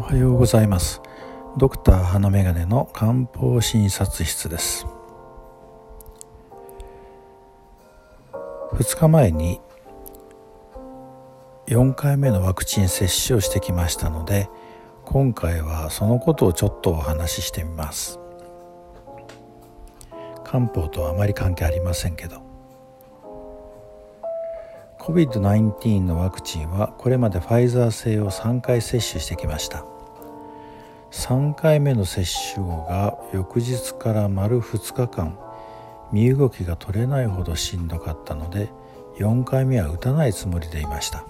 [0.00, 1.02] おはようございます。
[1.58, 4.86] ドクター花眼鏡の漢方診察室です。
[8.72, 9.60] 2日前に
[11.66, 14.48] 4回目のワクチン接種をしてきましたので
[15.04, 18.18] 今回はそのことをちょっとお話ししてみます。
[20.44, 22.40] 漢方とはあまり関係ありませんけど。
[24.98, 29.84] COVID-19 のワクチンはこれまでファイザー製を3回接種してきました。
[31.10, 32.24] 3回目の接
[32.54, 35.38] 種後が翌日から丸2日間
[36.12, 38.70] 身動きが取れないほどしんどかったので
[39.18, 41.24] 4回目は打たないつもりでいました。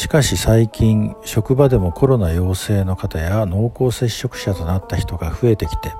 [0.00, 5.92] しかし最近職場でもコロナ陽性の方や濃厚接触者となった人が増えてきて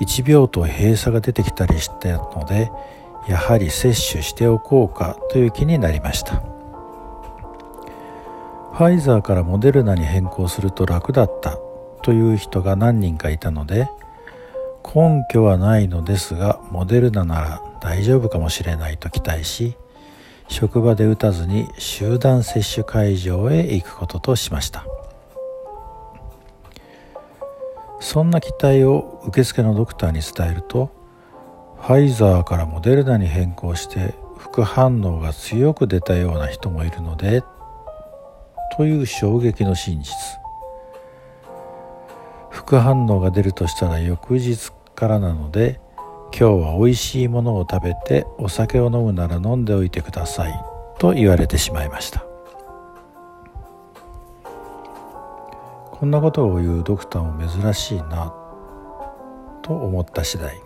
[0.00, 2.70] 1病棟閉鎖が出てきたりしたので
[3.28, 6.55] やはり接種しておこうかという気になりました。
[8.76, 11.58] ファイザーからモデルナに変更すると楽だった。
[12.02, 13.88] という人が何人かいたので
[14.84, 19.74] 根拠はないのですがモデルナなら大丈夫かもしれないと期待し
[20.46, 24.84] 職場で打たずに集団接種会場へ行くこととしました。
[27.98, 30.92] そんな期待を受付のドクターに伝えると
[31.80, 37.42] ファイザーからモデルナに変更して副反応が強く出たような人もいるので
[38.76, 40.14] という衝撃の真実。
[42.50, 45.80] 副反応が出るとしたら翌日からなので
[46.38, 50.64] 今日は美味しいものを食べてお酒を飲むなら飲んでおいてください
[50.98, 52.24] と言われてしまいました。
[55.92, 58.34] こんなことを言うドクターも珍しいな
[59.62, 60.60] と思った次第。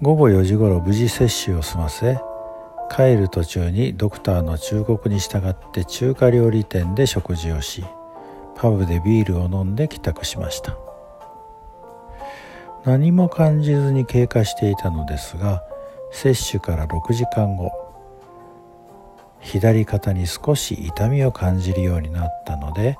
[0.00, 2.20] 午後4時ごろ無事接種を済ませ
[2.90, 7.84] 帰る途中にドクターの忠告に従って中華料理店で食事をし
[8.56, 10.76] パブでビールを飲んで帰宅しました。
[12.84, 15.62] 何も感じずに経過していたのですが
[16.10, 17.70] 接種から6時間後
[19.40, 22.96] 左肩に少し痛みを感じるようになったので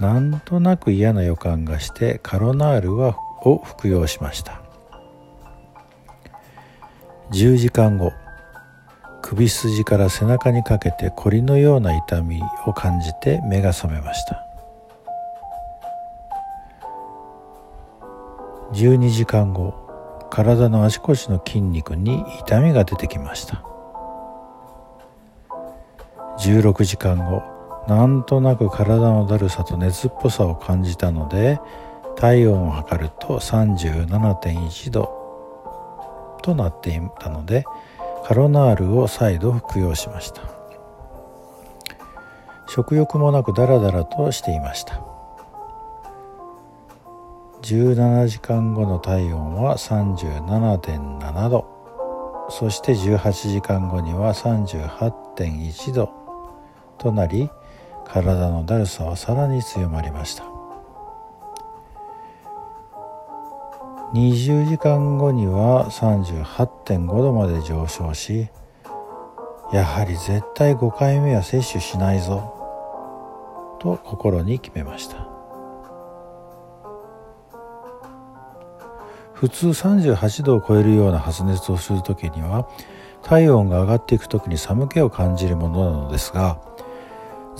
[0.00, 4.62] なんとなく嫌な予感がしてカロナールはを服用しました。
[7.30, 8.12] 10時間後
[9.28, 14.46] 首筋から背中にかけてコリのような痛みを感じて目が覚めました。
[18.72, 19.74] 12時間後
[20.30, 23.62] 体のあちこちの筋肉に痛みが出てきました。
[26.38, 27.42] 16時間後
[27.86, 31.60] なんとなく体のだるさと熱っぽさを感じたので
[32.16, 37.66] 体温を測ると37.1度となっていたので
[38.28, 40.42] カロナールを再度服用しました。
[42.68, 45.00] 食欲もなくダラダラとしていました。
[47.62, 52.48] 17時間後の体温は37.7度。
[52.50, 56.10] そして18時間後には38.1度
[56.98, 57.48] となり
[58.04, 60.57] 体のだるさはさらに強まりました。
[64.14, 68.48] 20時間後には38.5度まで上昇し
[69.72, 72.54] やはり絶対5回目は接種しないぞ
[73.80, 75.28] と心に決めました。
[79.34, 82.68] 普通38度を超えるような発熱をする時には
[83.22, 86.60] 体温が上がっていく時に寒気を感じるものなのですが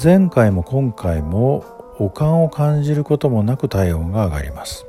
[0.03, 1.65] 前回も今回も
[2.01, 4.88] 悪寒を感じることもなく体温が上がります。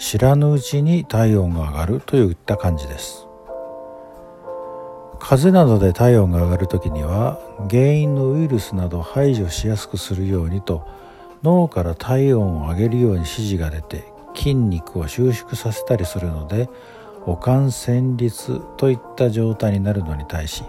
[0.00, 3.26] 知らぬうちに体温が上がるといった感じです。
[5.20, 7.38] 風邪などで体温が上がる時には
[7.68, 10.88] 原因のウイルスなどを排除しやすくするようにと
[11.42, 16.70] 脳から体温を上げるように指示が出て筋肉を収縮させたりするので
[17.26, 20.64] 悪寒戦慄といった状態になるのに対し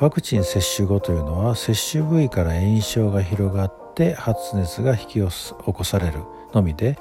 [0.00, 6.22] ワクチン接種後というのは接種部位から炎症が広がって発熱が引き起こされる
[6.54, 6.98] のみで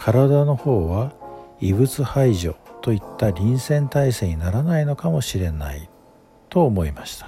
[0.00, 1.12] 体の方は
[1.60, 5.90] 異物排除といった臨戦態勢にならないのかもしれない
[6.48, 7.26] と思いました。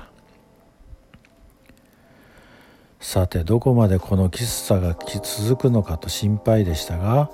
[2.99, 7.31] さてどこまでこのきつさが続くのかと心配でしたが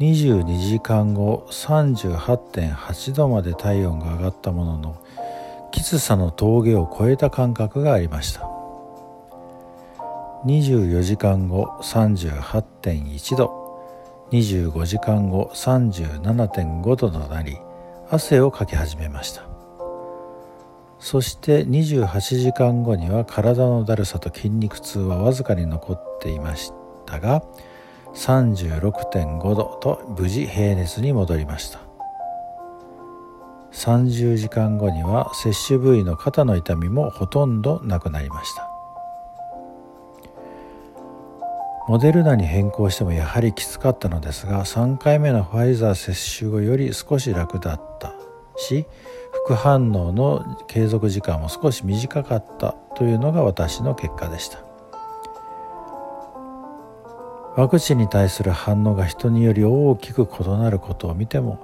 [0.00, 5.04] 22時間後38.8度まで体温が上がったものの
[5.70, 8.48] きつさの峠を越えた感覚がありました。
[10.46, 13.65] 24時間後38.1度
[14.30, 17.58] 25時間後37.5度となり
[18.10, 19.42] 汗をかき始めました。
[20.98, 26.72] そして28時間後には体のだるさと筋肉痛はわずかに残っていまし
[27.04, 27.44] たが
[28.14, 31.80] 36.5度と無事平熱に戻りました。
[33.72, 38.75] 30時間後には接種部位の肩の痛みもほとんどなくなりました。
[41.88, 48.12] モデルナに変更してもやはりきつかったのですが3回目のファイザー接種後より少し楽だった
[48.56, 48.86] し
[49.44, 54.66] 副反応の継続時間も少し短かったというのが私の結果でした。
[57.56, 61.58] ワクチンに対する反応が人により大きく異なることを見ても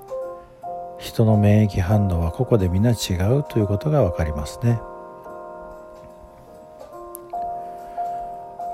[0.99, 4.81] 人の免疫反応は個々で皆違うということが分かりますね。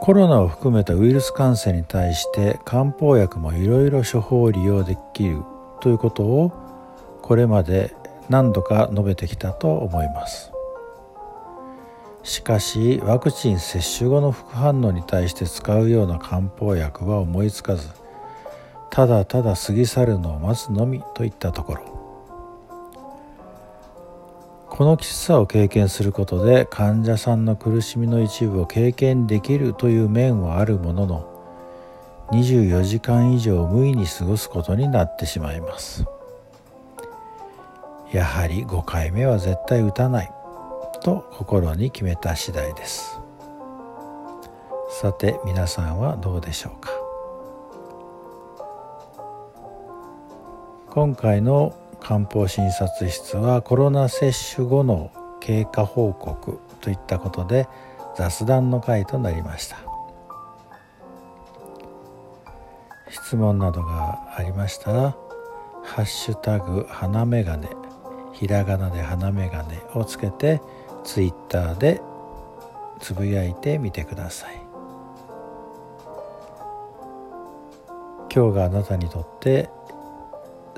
[0.00, 5.42] コロナを含めたウイルス感染に対して漢方薬もいろいろ処方利用できる
[5.80, 6.52] ということを
[7.22, 7.94] これまで
[8.28, 10.52] 何度か述べてきたと思います。
[12.22, 17.88] しかしワクチン接種後の副反応に対して使うような漢方薬は思いつかず
[18.90, 21.97] ただただ過ぎ去るのを待つのみといったところ。
[24.78, 36.04] このきつさを経験することで患者さんの苦しみの一部を経験できるという面はあるものの24時間以上無意に過ごすことになってしまいます。
[38.12, 40.30] やはり5回目は絶対打たない
[41.02, 43.18] と心に決めた次第です。
[44.90, 46.92] さて皆さんはどうでしょうか？
[50.90, 55.10] 今回の漢方診察室はコロナ接種後の
[55.40, 57.68] 経過報告といったことで
[58.16, 59.78] 雑談の会となりました。
[63.10, 65.16] 質問などがありましたら
[65.82, 67.68] 「ハッシュタグ花眼鏡」
[68.32, 70.60] ひらがなで花眼鏡をつけて
[71.04, 72.00] ツイッターで
[73.00, 74.60] つぶやいてみてください。
[78.32, 79.70] 今日があなたにとって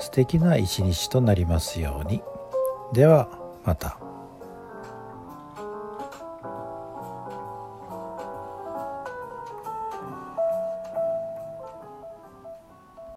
[0.00, 2.22] 素敵な一日となりますように
[2.92, 3.28] では
[3.64, 3.99] また。